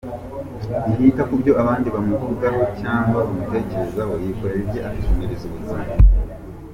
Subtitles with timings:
[0.87, 5.85] Ntiyita ku byo abandi bamuvugaho cyangwa bamutekerezaho, yikorera ibye akikomereza ubuzima.